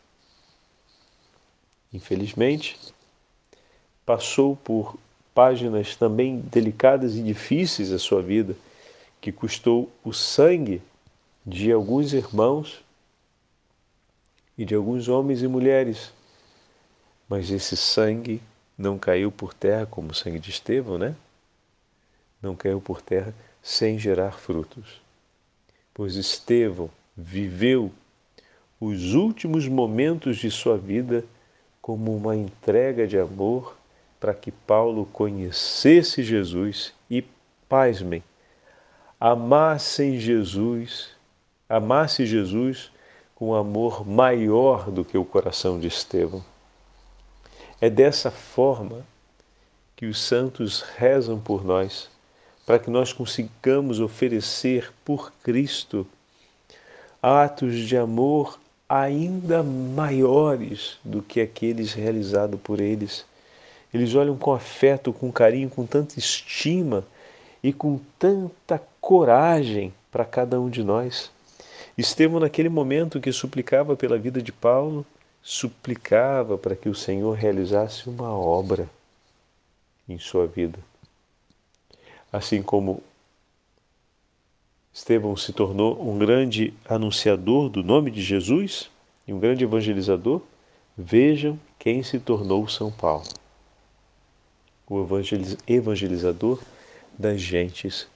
Infelizmente, 1.94 2.76
passou 4.04 4.56
por 4.56 5.05
páginas 5.36 5.98
também 5.98 6.40
delicadas 6.40 7.16
e 7.16 7.22
difíceis 7.22 7.92
a 7.92 8.00
sua 8.00 8.22
vida 8.22 8.56
que 9.20 9.34
custou 9.34 9.92
o 10.02 10.14
sangue 10.14 10.82
de 11.46 11.72
alguns 11.72 12.14
irmãos 12.14 12.82
e 14.58 14.64
de 14.64 14.74
alguns 14.74 15.10
homens 15.10 15.44
e 15.44 15.48
mulheres. 15.48 16.14
Mas 17.28 17.52
esse 17.52 17.76
sangue 17.76 18.42
não 18.78 18.98
caiu 18.98 19.30
por 19.30 19.54
terra 19.54 19.86
como 19.86 20.12
o 20.12 20.16
sangue 20.16 20.40
de 20.40 20.52
Estevão, 20.52 20.98
né? 20.98 21.16
Não 22.42 22.56
caiu 22.56 22.80
por 22.80 23.02
terra 23.02 23.34
sem 23.62 24.00
gerar 24.00 24.32
frutos. 24.32 25.02
Pois 25.94 26.16
Estevão 26.16 26.90
viveu 27.18 27.92
os 28.80 29.14
últimos 29.14 29.68
momentos 29.68 30.38
de 30.38 30.50
sua 30.50 30.78
vida 30.78 31.26
como 31.82 32.16
uma 32.16 32.36
entrega 32.36 33.06
de 33.06 33.18
amor 33.18 33.76
para 34.26 34.34
que 34.34 34.50
Paulo 34.50 35.06
conhecesse 35.14 36.24
Jesus 36.24 36.92
e, 37.08 37.24
pasmem, 37.70 38.24
amassem 39.20 40.20
Jesus, 40.20 41.10
amasse 41.70 42.26
Jesus 42.26 42.90
com 43.36 43.54
amor 43.54 44.04
maior 44.04 44.90
do 44.90 45.06
que 45.06 45.16
o 45.16 45.24
coração 45.24 45.80
de 45.80 45.86
Estevão. 45.86 46.44
É 47.80 47.88
dessa 47.88 48.32
forma 48.32 49.06
que 49.96 50.08
os 50.08 50.20
santos 50.20 50.82
rezam 50.82 51.40
por 51.40 51.64
nós, 51.64 52.10
para 52.66 52.80
que 52.80 52.90
nós 52.90 53.14
consigamos 53.14 54.00
oferecer 54.00 54.92
por 55.06 55.32
Cristo 55.44 56.08
atos 57.22 57.78
de 57.78 57.96
amor 57.96 58.60
ainda 58.90 59.62
maiores 59.62 60.98
do 61.04 61.22
que 61.22 61.40
aqueles 61.40 61.94
realizados 61.94 62.60
por 62.60 62.82
eles. 62.82 63.24
Eles 63.96 64.14
olham 64.14 64.36
com 64.36 64.52
afeto, 64.52 65.14
com 65.14 65.32
carinho, 65.32 65.70
com 65.70 65.86
tanta 65.86 66.20
estima 66.20 67.06
e 67.64 67.72
com 67.72 67.98
tanta 68.20 68.78
coragem 69.00 69.94
para 70.12 70.26
cada 70.26 70.60
um 70.60 70.70
de 70.70 70.84
nós. 70.84 71.32
Estevão, 71.98 72.42
naquele 72.42 72.68
momento 72.68 73.22
que 73.22 73.32
suplicava 73.32 73.96
pela 73.96 74.18
vida 74.18 74.42
de 74.42 74.52
Paulo, 74.52 75.06
suplicava 75.42 76.58
para 76.58 76.76
que 76.76 76.90
o 76.90 76.94
Senhor 76.94 77.38
realizasse 77.38 78.10
uma 78.10 78.38
obra 78.38 78.90
em 80.10 80.20
sua 80.20 80.46
vida. 80.46 80.78
Assim 82.34 82.62
como 82.62 83.02
Estevão 84.94 85.38
se 85.38 85.54
tornou 85.54 86.06
um 86.06 86.18
grande 86.18 86.74
anunciador 86.84 87.70
do 87.70 87.82
nome 87.82 88.12
de 88.12 88.22
Jesus 88.22 88.92
e 89.26 89.32
um 89.32 89.40
grande 89.40 89.64
evangelizador, 89.64 90.42
vejam 90.98 91.58
quem 91.80 92.04
se 92.04 92.20
tornou 92.20 92.68
São 92.68 92.92
Paulo. 92.92 93.45
O 94.88 95.06
evangelizador 95.68 96.60
das 97.18 97.42
gentes. 97.42 98.08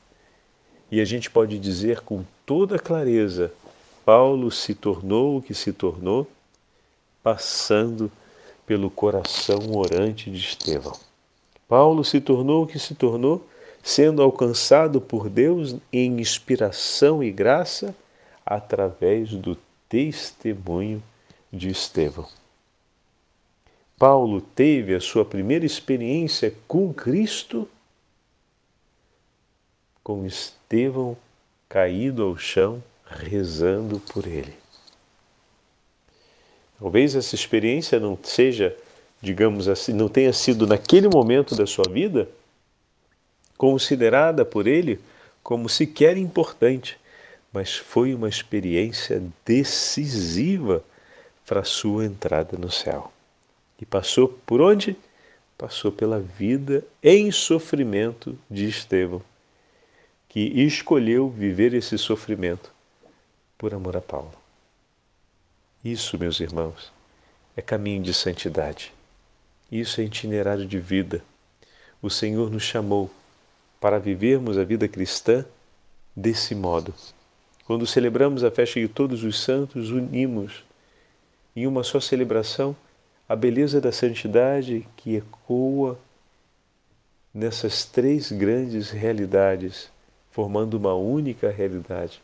E 0.91 1.01
a 1.01 1.05
gente 1.05 1.29
pode 1.29 1.57
dizer 1.57 2.01
com 2.01 2.23
toda 2.45 2.77
clareza: 2.77 3.51
Paulo 4.05 4.51
se 4.51 4.73
tornou 4.73 5.37
o 5.37 5.41
que 5.41 5.53
se 5.53 5.73
tornou, 5.73 6.27
passando 7.23 8.11
pelo 8.65 8.89
coração 8.89 9.75
orante 9.75 10.29
de 10.29 10.37
Estevão. 10.37 10.97
Paulo 11.67 12.03
se 12.03 12.19
tornou 12.19 12.63
o 12.63 12.67
que 12.67 12.79
se 12.79 12.95
tornou, 12.95 13.47
sendo 13.83 14.21
alcançado 14.21 14.99
por 14.99 15.29
Deus 15.29 15.75
em 15.91 16.19
inspiração 16.19 17.23
e 17.23 17.31
graça 17.31 17.95
através 18.45 19.31
do 19.31 19.57
testemunho 19.87 21.01
de 21.51 21.69
Estevão. 21.69 22.27
Paulo 23.99 24.39
teve 24.39 24.95
a 24.95 25.01
sua 25.01 25.25
primeira 25.25 25.65
experiência 25.65 26.55
com 26.65 26.93
Cristo 26.93 27.67
com 30.01 30.25
Estevão 30.25 31.17
caído 31.67 32.23
ao 32.23 32.37
chão, 32.37 32.81
rezando 33.05 33.99
por 33.99 34.25
ele. 34.25 34.55
Talvez 36.79 37.13
essa 37.13 37.35
experiência 37.35 37.99
não 37.99 38.17
seja, 38.23 38.75
digamos 39.21 39.67
assim, 39.67 39.91
não 39.91 40.07
tenha 40.07 40.31
sido 40.31 40.65
naquele 40.65 41.09
momento 41.09 41.53
da 41.53 41.67
sua 41.67 41.87
vida 41.89 42.29
considerada 43.57 44.45
por 44.45 44.65
ele 44.65 44.99
como 45.43 45.67
sequer 45.67 46.15
importante, 46.15 46.97
mas 47.51 47.75
foi 47.75 48.13
uma 48.13 48.29
experiência 48.29 49.21
decisiva 49.45 50.81
para 51.45 51.59
a 51.59 51.65
sua 51.65 52.05
entrada 52.05 52.57
no 52.57 52.71
céu. 52.71 53.11
E 53.81 53.85
passou 53.85 54.27
por 54.45 54.61
onde? 54.61 54.95
Passou 55.57 55.91
pela 55.91 56.19
vida 56.19 56.83
em 57.03 57.31
sofrimento 57.31 58.37
de 58.49 58.67
Estevão 58.67 59.21
que 60.29 60.39
escolheu 60.39 61.27
viver 61.27 61.73
esse 61.73 61.97
sofrimento 61.97 62.71
por 63.57 63.73
amor 63.73 63.97
a 63.97 64.01
Paulo. 64.01 64.31
Isso, 65.83 66.19
meus 66.19 66.39
irmãos, 66.39 66.93
é 67.57 67.61
caminho 67.63 68.03
de 68.03 68.13
santidade. 68.13 68.93
Isso 69.71 69.99
é 69.99 70.03
itinerário 70.03 70.67
de 70.67 70.79
vida. 70.79 71.23
O 71.99 72.09
Senhor 72.11 72.51
nos 72.51 72.63
chamou 72.63 73.09
para 73.81 73.97
vivermos 73.97 74.57
a 74.57 74.63
vida 74.63 74.87
cristã 74.87 75.43
desse 76.15 76.53
modo. 76.53 76.93
Quando 77.65 77.87
celebramos 77.87 78.43
a 78.43 78.51
festa 78.51 78.79
de 78.79 78.87
todos 78.87 79.23
os 79.23 79.41
santos, 79.41 79.89
unimos 79.89 80.63
em 81.55 81.65
uma 81.65 81.83
só 81.83 81.99
celebração 81.99 82.75
a 83.29 83.35
beleza 83.35 83.79
da 83.79 83.91
santidade 83.91 84.85
que 84.97 85.15
ecoa 85.15 85.97
nessas 87.33 87.85
três 87.85 88.31
grandes 88.31 88.89
realidades, 88.89 89.89
formando 90.31 90.73
uma 90.73 90.95
única 90.95 91.49
realidade 91.49 92.21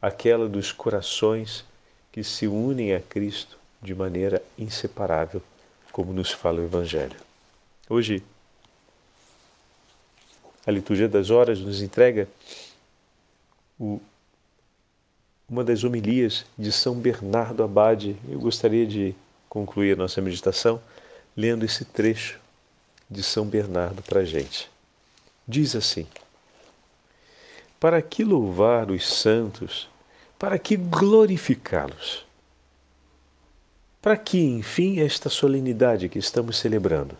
aquela 0.00 0.48
dos 0.48 0.70
corações 0.70 1.64
que 2.12 2.22
se 2.22 2.46
unem 2.46 2.94
a 2.94 3.00
Cristo 3.00 3.58
de 3.82 3.94
maneira 3.94 4.42
inseparável, 4.56 5.42
como 5.90 6.12
nos 6.12 6.30
fala 6.30 6.60
o 6.60 6.64
Evangelho. 6.64 7.16
Hoje, 7.88 8.22
a 10.66 10.70
liturgia 10.70 11.08
das 11.08 11.30
horas 11.30 11.58
nos 11.60 11.82
entrega 11.82 12.28
o, 13.78 14.00
uma 15.48 15.62
das 15.62 15.84
homilias 15.84 16.44
de 16.56 16.72
São 16.72 16.94
Bernardo 16.94 17.62
Abade. 17.62 18.16
Eu 18.28 18.38
gostaria 18.38 18.86
de 18.86 19.14
concluir 19.56 19.94
a 19.94 19.96
nossa 19.96 20.20
meditação 20.20 20.78
lendo 21.34 21.64
esse 21.64 21.82
trecho 21.82 22.38
de 23.10 23.22
São 23.22 23.46
Bernardo 23.46 24.02
para 24.02 24.20
a 24.20 24.24
gente. 24.24 24.70
Diz 25.48 25.74
assim: 25.74 26.06
Para 27.80 28.02
que 28.02 28.22
louvar 28.22 28.90
os 28.90 29.08
santos? 29.08 29.88
Para 30.38 30.58
que 30.58 30.76
glorificá-los? 30.76 32.26
Para 34.02 34.18
que, 34.18 34.38
enfim, 34.38 35.00
esta 35.00 35.30
solenidade 35.30 36.10
que 36.10 36.18
estamos 36.18 36.58
celebrando? 36.58 37.16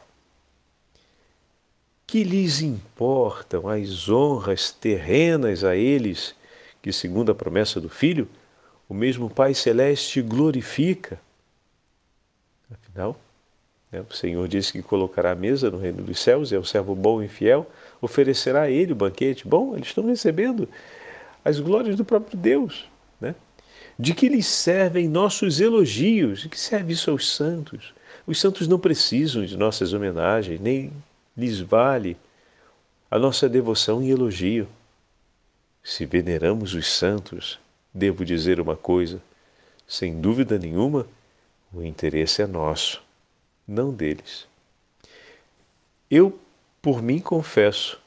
Que 2.06 2.22
lhes 2.22 2.60
importam 2.60 3.66
as 3.66 4.10
honras 4.10 4.70
terrenas 4.70 5.64
a 5.64 5.74
eles, 5.74 6.34
que, 6.82 6.92
segundo 6.92 7.32
a 7.32 7.34
promessa 7.34 7.80
do 7.80 7.88
Filho, 7.88 8.28
o 8.86 8.92
mesmo 8.92 9.30
Pai 9.30 9.54
Celeste 9.54 10.20
glorifica? 10.20 11.18
Afinal, 12.70 13.18
né, 13.90 14.04
o 14.08 14.14
Senhor 14.14 14.46
disse 14.48 14.72
que 14.72 14.82
colocará 14.82 15.32
a 15.32 15.34
mesa 15.34 15.70
no 15.70 15.78
reino 15.78 16.02
dos 16.02 16.18
céus, 16.18 16.52
e 16.52 16.56
o 16.56 16.64
servo 16.64 16.94
bom 16.94 17.22
e 17.22 17.28
fiel, 17.28 17.70
oferecerá 18.00 18.62
a 18.62 18.70
ele 18.70 18.92
o 18.92 18.96
banquete. 18.96 19.46
Bom, 19.46 19.74
eles 19.74 19.88
estão 19.88 20.06
recebendo 20.06 20.68
as 21.44 21.60
glórias 21.60 21.96
do 21.96 22.04
próprio 22.04 22.36
Deus. 22.36 22.88
Né? 23.20 23.34
De 23.98 24.14
que 24.14 24.28
lhes 24.28 24.46
servem 24.46 25.08
nossos 25.08 25.60
elogios? 25.60 26.40
De 26.40 26.48
que 26.48 26.58
serve 26.58 26.92
isso 26.92 27.10
aos 27.10 27.34
santos? 27.34 27.94
Os 28.26 28.40
santos 28.40 28.66
não 28.66 28.78
precisam 28.78 29.44
de 29.44 29.56
nossas 29.56 29.92
homenagens, 29.92 30.60
nem 30.60 30.92
lhes 31.36 31.60
vale 31.60 32.16
a 33.10 33.18
nossa 33.18 33.48
devoção 33.48 34.02
e 34.02 34.10
elogio. 34.10 34.66
Se 35.82 36.04
veneramos 36.04 36.74
os 36.74 36.92
santos, 36.92 37.60
devo 37.94 38.24
dizer 38.24 38.60
uma 38.60 38.76
coisa: 38.76 39.22
sem 39.86 40.20
dúvida 40.20 40.58
nenhuma, 40.58 41.06
o 41.72 41.82
interesse 41.82 42.42
é 42.42 42.46
nosso, 42.46 43.02
não 43.66 43.92
deles. 43.92 44.46
Eu, 46.10 46.38
por 46.80 47.02
mim, 47.02 47.18
confesso, 47.18 48.00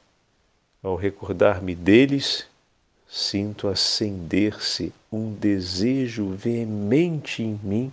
ao 0.81 0.95
recordar-me 0.95 1.75
deles, 1.75 2.47
sinto 3.07 3.67
acender-se 3.67 4.93
um 5.11 5.33
desejo 5.33 6.29
veemente 6.29 7.43
em 7.43 7.59
mim 7.61 7.91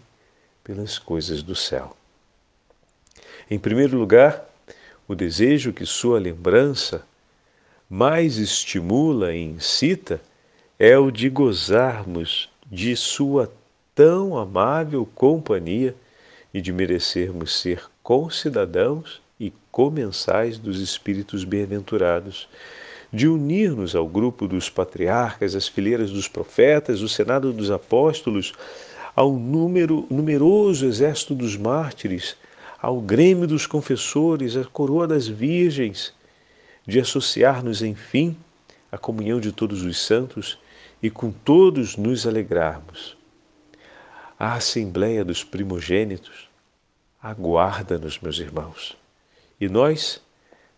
pelas 0.63 0.99
coisas 0.99 1.43
do 1.43 1.55
céu. 1.55 1.97
Em 3.51 3.59
primeiro 3.59 3.99
lugar, 3.99 4.45
o 5.09 5.15
desejo 5.15 5.73
que 5.73 5.87
sua 5.87 6.19
lembrança 6.19 7.07
mais 7.89 8.37
estimula 8.37 9.35
e 9.35 9.43
incita 9.43 10.21
é 10.79 10.99
o 10.99 11.11
de 11.11 11.31
gozarmos 11.31 12.51
de 12.71 12.97
sua 12.97 13.53
tão 13.97 14.37
amável 14.37 15.09
companhia 15.15 15.97
e 16.53 16.61
de 16.61 16.71
merecermos 16.71 17.59
ser 17.59 17.85
concidadãos 18.03 19.23
e 19.41 19.51
comensais 19.73 20.59
dos 20.59 20.83
Espíritos 20.83 21.45
bem-aventurados, 21.45 22.47
de 23.11 23.27
unir-nos 23.27 23.97
ao 23.97 24.07
grupo 24.07 24.47
dos 24.47 24.69
patriarcas, 24.69 25.55
às 25.55 25.67
fileiras 25.67 26.11
dos 26.11 26.29
profetas, 26.29 27.01
o 27.01 27.09
senado 27.09 27.55
dos 27.55 27.71
apóstolos, 27.71 28.53
ao 29.15 29.33
número, 29.33 30.07
numeroso 30.11 30.85
exército 30.85 31.35
dos 31.35 31.57
mártires, 31.57 32.37
ao 32.83 33.01
grêmio 33.01 33.49
dos 33.49 33.67
confessores, 33.67 34.59
à 34.59 34.65
coroa 34.65 35.09
das 35.09 35.27
virgens, 35.27 36.13
de 36.87 37.01
associar-nos, 37.01 37.81
enfim, 37.81 38.37
à 38.93 38.99
comunhão 38.99 39.41
de 39.41 39.53
todos 39.53 39.83
os 39.83 39.99
santos 39.99 40.59
e 41.03 41.09
com 41.09 41.31
todos 41.31 41.97
nos 41.97 42.27
alegrarmos. 42.27 43.17
A 44.39 44.55
Assembleia 44.55 45.25
dos 45.25 45.43
Primogênitos 45.43 46.49
aguarda-nos, 47.23 48.19
meus 48.21 48.39
irmãos. 48.39 48.97
E 49.61 49.69
nós, 49.69 50.21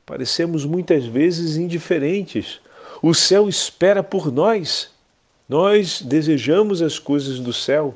Parecemos 0.09 0.65
muitas 0.65 1.05
vezes 1.05 1.59
indiferentes. 1.59 2.63
O 3.03 3.13
céu 3.13 3.47
espera 3.47 4.03
por 4.03 4.33
nós. 4.33 4.91
Nós 5.47 6.01
desejamos 6.01 6.81
as 6.81 6.99
coisas 6.99 7.39
do 7.39 7.53
céu, 7.53 7.95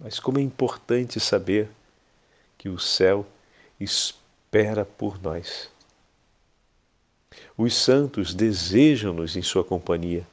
mas 0.00 0.18
como 0.18 0.38
é 0.38 0.40
importante 0.40 1.20
saber 1.20 1.68
que 2.56 2.70
o 2.70 2.78
céu 2.78 3.26
espera 3.78 4.86
por 4.86 5.22
nós. 5.22 5.68
Os 7.54 7.74
santos 7.74 8.32
desejam-nos 8.32 9.36
em 9.36 9.42
sua 9.42 9.62
companhia 9.62 10.26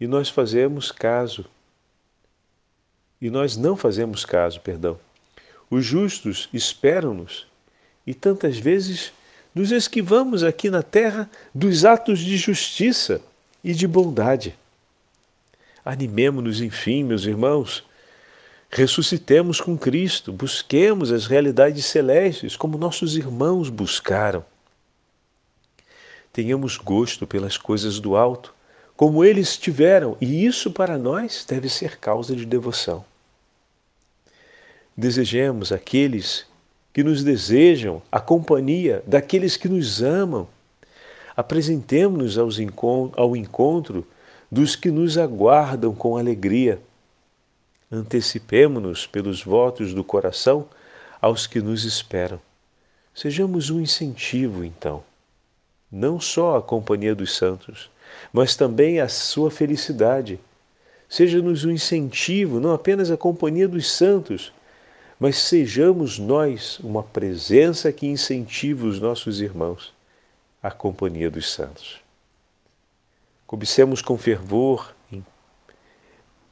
e 0.00 0.08
nós 0.08 0.28
fazemos 0.28 0.90
caso. 0.90 1.44
E 3.22 3.30
nós 3.30 3.56
não 3.56 3.76
fazemos 3.76 4.24
caso, 4.24 4.58
perdão. 4.58 4.98
Os 5.70 5.84
justos 5.84 6.48
esperam-nos 6.52 7.46
e 8.04 8.12
tantas 8.12 8.58
vezes 8.58 9.12
nos 9.54 9.70
esquivamos 9.70 10.42
aqui 10.42 10.68
na 10.68 10.82
terra 10.82 11.30
dos 11.54 11.84
atos 11.84 12.18
de 12.18 12.36
justiça 12.36 13.20
e 13.62 13.74
de 13.74 13.86
bondade. 13.86 14.56
Animemo-nos, 15.84 16.60
enfim, 16.60 17.04
meus 17.04 17.24
irmãos, 17.24 17.84
ressuscitemos 18.68 19.60
com 19.60 19.78
Cristo, 19.78 20.32
busquemos 20.32 21.12
as 21.12 21.26
realidades 21.26 21.84
celestes 21.86 22.56
como 22.56 22.76
nossos 22.76 23.16
irmãos 23.16 23.68
buscaram. 23.68 24.44
Tenhamos 26.32 26.76
gosto 26.76 27.24
pelas 27.24 27.56
coisas 27.56 28.00
do 28.00 28.16
alto, 28.16 28.52
como 28.96 29.24
eles 29.24 29.56
tiveram, 29.56 30.16
e 30.20 30.44
isso 30.44 30.72
para 30.72 30.98
nós 30.98 31.44
deve 31.48 31.68
ser 31.68 31.98
causa 31.98 32.34
de 32.34 32.44
devoção. 32.44 33.11
Desejemos 34.96 35.72
aqueles 35.72 36.46
que 36.92 37.02
nos 37.02 37.24
desejam 37.24 38.02
a 38.10 38.20
companhia 38.20 39.02
daqueles 39.06 39.56
que 39.56 39.68
nos 39.68 40.02
amam. 40.02 40.46
Apresentemos-nos 41.34 42.36
ao 43.16 43.36
encontro 43.36 44.06
dos 44.50 44.76
que 44.76 44.90
nos 44.90 45.16
aguardam 45.16 45.94
com 45.94 46.18
alegria. 46.18 46.78
Antecipemo-nos 47.90 49.06
pelos 49.06 49.42
votos 49.42 49.94
do 49.94 50.04
coração 50.04 50.68
aos 51.20 51.46
que 51.46 51.60
nos 51.60 51.84
esperam. 51.84 52.40
Sejamos 53.14 53.70
um 53.70 53.80
incentivo, 53.80 54.64
então, 54.64 55.02
não 55.90 56.20
só 56.20 56.56
à 56.56 56.62
companhia 56.62 57.14
dos 57.14 57.36
santos, 57.36 57.90
mas 58.32 58.56
também 58.56 59.00
à 59.00 59.08
sua 59.08 59.50
felicidade. 59.50 60.38
Seja-nos 61.08 61.64
um 61.64 61.70
incentivo, 61.70 62.58
não 62.58 62.72
apenas 62.72 63.10
à 63.10 63.16
companhia 63.16 63.68
dos 63.68 63.90
santos, 63.90 64.52
mas 65.22 65.38
sejamos 65.38 66.18
nós 66.18 66.80
uma 66.80 67.00
presença 67.00 67.92
que 67.92 68.08
incentive 68.08 68.88
os 68.88 68.98
nossos 68.98 69.40
irmãos 69.40 69.94
à 70.60 70.68
companhia 70.68 71.30
dos 71.30 71.52
santos. 71.52 72.00
Cobicemos 73.46 74.02
com 74.02 74.18
fervor, 74.18 74.92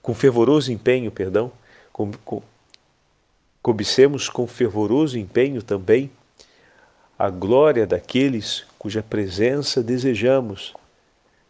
com 0.01 0.15
fervoroso 0.15 0.71
empenho, 0.71 1.11
perdão, 1.11 1.51
com, 1.93 2.13
com, 2.25 2.45
cobicemos 3.61 4.29
com 4.29 4.47
fervoroso 4.47 5.19
empenho 5.19 5.65
também 5.65 6.09
a 7.19 7.29
glória 7.29 7.85
daqueles 7.89 8.65
cuja 8.79 9.03
presença 9.03 9.83
desejamos. 9.83 10.75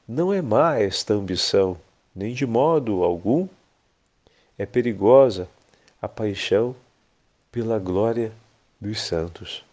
Não 0.09 0.33
é 0.33 0.40
má 0.40 0.78
esta 0.78 1.12
ambição, 1.12 1.76
nem 2.16 2.33
de 2.33 2.46
modo 2.46 3.04
algum 3.04 3.46
é 4.56 4.64
perigosa 4.64 5.46
a 6.00 6.09
paixão 6.09 6.74
pela 7.50 7.78
glória 7.78 8.32
dos 8.80 9.00
santos. 9.00 9.64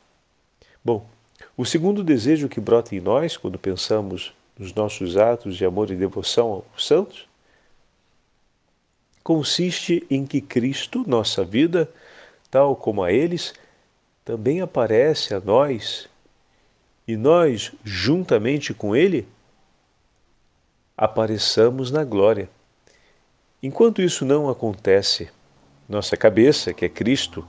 Bom, 0.84 1.08
o 1.56 1.66
segundo 1.66 2.04
desejo 2.04 2.50
que 2.50 2.60
brota 2.60 2.96
em 2.96 3.00
nós 3.00 3.38
quando 3.38 3.60
pensamos 3.60 4.34
nos 4.58 4.74
nossos 4.74 5.18
atos 5.18 5.56
de 5.56 5.66
amor 5.66 5.92
e 5.92 5.96
devoção 5.96 6.64
aos 6.74 6.86
santos 6.86 7.28
consiste 9.28 10.08
em 10.10 10.26
que 10.26 10.40
Cristo, 10.40 11.04
nossa 11.06 11.44
vida, 11.44 11.92
tal 12.50 12.78
como 12.78 13.04
a 13.04 13.12
eles, 13.12 13.54
também 14.24 14.62
aparece 14.62 15.34
a 15.34 15.40
nós 15.42 16.08
e 17.06 17.18
nós, 17.18 17.74
juntamente 17.84 18.74
com 18.74 18.96
Ele, 18.96 19.28
apareçamos 20.96 21.92
na 21.92 22.04
glória. 22.04 22.50
Enquanto 23.62 24.02
isso 24.02 24.26
não 24.26 24.50
acontece, 24.50 25.30
nossa 25.90 26.16
cabeça, 26.16 26.74
que 26.74 26.86
é 26.86 26.90
Cristo, 26.90 27.48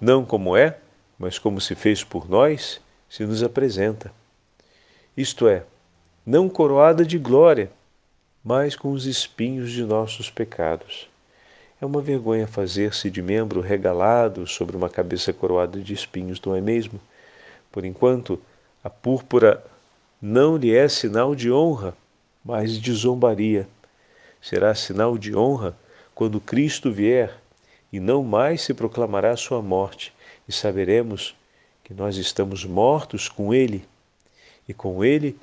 não 0.00 0.24
como 0.24 0.56
é, 0.56 0.78
mas 1.18 1.38
como 1.38 1.60
se 1.60 1.74
fez 1.74 2.02
por 2.02 2.28
nós, 2.28 2.80
se 3.08 3.24
nos 3.26 3.42
apresenta. 3.42 4.12
Isto 5.16 5.46
é, 5.46 5.64
não 6.24 6.48
coroada 6.48 7.04
de 7.04 7.18
glória, 7.18 7.70
mas 8.42 8.74
com 8.74 8.92
os 8.92 9.04
espinhos 9.04 9.70
de 9.72 9.84
nossos 9.84 10.30
pecados. 10.30 11.08
É 11.80 11.84
uma 11.84 12.00
vergonha 12.00 12.46
fazer-se 12.46 13.10
de 13.10 13.20
membro 13.20 13.60
regalado 13.60 14.46
sobre 14.46 14.76
uma 14.76 14.88
cabeça 14.88 15.32
coroada 15.32 15.80
de 15.80 15.92
espinhos, 15.92 16.40
não 16.40 16.54
é 16.54 16.60
mesmo? 16.60 17.00
Por 17.72 17.84
enquanto, 17.84 18.40
a 18.82 18.88
púrpura 18.88 19.62
não 20.20 20.56
lhe 20.56 20.74
é 20.74 20.88
sinal 20.88 21.34
de 21.34 21.50
honra, 21.50 21.94
mas 22.44 22.78
de 22.78 22.92
zombaria. 22.92 23.68
Será 24.40 24.74
sinal 24.74 25.18
de 25.18 25.34
honra 25.34 25.76
quando 26.14 26.40
Cristo 26.40 26.90
vier 26.90 27.39
e 27.92 27.98
não 27.98 28.22
mais 28.22 28.62
se 28.62 28.74
proclamará 28.74 29.36
sua 29.36 29.60
morte, 29.60 30.12
e 30.48 30.52
saberemos 30.52 31.34
que 31.84 31.94
nós 31.94 32.16
estamos 32.16 32.64
mortos 32.64 33.28
com 33.28 33.52
Ele, 33.52 33.84
e 34.68 34.74
com 34.74 35.04
Ele 35.04 35.36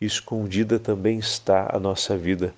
escondida 0.00 0.78
também 0.78 1.18
está 1.18 1.70
a 1.74 1.78
nossa 1.78 2.16
vida. 2.16 2.54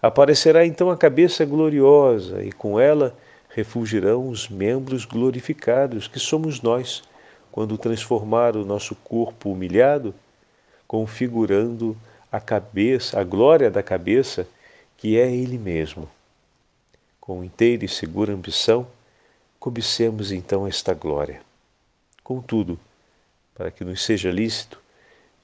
Aparecerá 0.00 0.66
então 0.66 0.90
a 0.90 0.96
cabeça 0.96 1.44
gloriosa, 1.44 2.42
e 2.44 2.52
com 2.52 2.78
ela 2.78 3.16
refugirão 3.48 4.28
os 4.28 4.48
membros 4.48 5.04
glorificados, 5.04 6.06
que 6.06 6.18
somos 6.18 6.60
nós, 6.60 7.02
quando 7.50 7.78
transformar 7.78 8.54
o 8.54 8.64
nosso 8.66 8.94
corpo 8.96 9.50
humilhado, 9.50 10.14
configurando 10.86 11.96
a 12.30 12.38
cabeça, 12.38 13.18
a 13.18 13.24
glória 13.24 13.70
da 13.70 13.82
cabeça, 13.82 14.46
que 14.98 15.18
é 15.18 15.34
Ele 15.34 15.56
mesmo. 15.56 16.08
Com 17.26 17.42
inteira 17.42 17.84
e 17.84 17.88
segura 17.88 18.32
ambição, 18.32 18.86
cobicemos 19.58 20.30
então 20.30 20.64
esta 20.64 20.94
glória. 20.94 21.40
Contudo, 22.22 22.78
para 23.52 23.68
que 23.68 23.84
nos 23.84 24.04
seja 24.04 24.30
lícito 24.30 24.80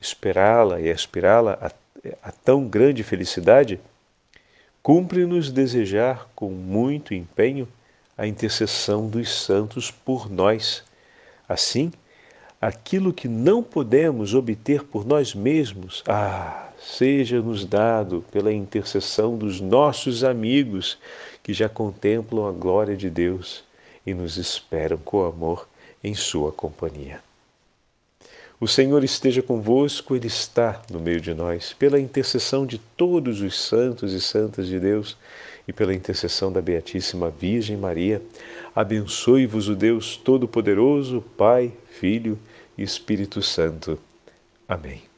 esperá-la 0.01 0.81
e 0.81 0.93
aspirá-la 0.93 1.59
a, 1.61 1.73
a 2.23 2.31
tão 2.31 2.69
grande 2.69 3.03
felicidade, 3.03 3.81
cumpre-nos 4.81 5.51
desejar 5.51 6.29
com 6.37 6.51
muito 6.51 7.15
empenho 7.15 7.67
a 8.17 8.29
intercessão 8.29 9.09
dos 9.09 9.43
santos 9.43 9.91
por 9.91 10.31
nós. 10.31 10.85
Assim, 11.49 11.91
aquilo 12.61 13.13
que 13.13 13.27
não 13.27 13.61
podemos 13.61 14.35
obter 14.35 14.85
por 14.85 15.05
nós 15.05 15.35
mesmos, 15.35 16.05
ah, 16.07 16.69
seja-nos 16.79 17.65
dado 17.65 18.25
pela 18.31 18.53
intercessão 18.53 19.37
dos 19.37 19.61
nossos 19.61 20.23
amigos 20.23 20.97
que 21.43 21.53
já 21.53 21.69
contemplam 21.69 22.47
a 22.47 22.53
glória 22.53 22.97
de 22.97 23.11
Deus 23.11 23.65
e 24.07 24.15
nos 24.15 24.37
esperam 24.37 24.99
com 24.99 25.25
amor 25.25 25.69
em 26.03 26.15
Sua 26.15 26.53
companhia. 26.53 27.21
O 28.61 28.69
Senhor 28.69 29.03
esteja 29.03 29.43
convosco, 29.43 30.15
Ele 30.15 30.29
está 30.29 30.81
no 30.89 31.01
meio 31.01 31.21
de 31.21 31.35
nós, 31.35 31.73
pela 31.73 31.99
intercessão 31.99 32.65
de 32.65 32.79
todos 32.79 33.41
os 33.41 33.61
santos 33.61 34.13
e 34.13 34.21
santas 34.21 34.69
de 34.69 34.79
Deus 34.79 35.17
e 35.67 35.73
pela 35.73 35.95
intercessão 35.95 36.53
da 36.53 36.63
Beatíssima 36.63 37.31
Virgem 37.31 37.77
Maria, 37.77 38.23
abençoe-vos 38.75 39.69
o 39.69 39.75
Deus 39.75 40.17
Todo-Poderoso, 40.17 41.23
Pai, 41.37 41.73
Filho 41.89 42.39
e 42.79 42.83
Espírito 42.83 43.43
Santo. 43.43 43.99
Amém. 44.69 45.12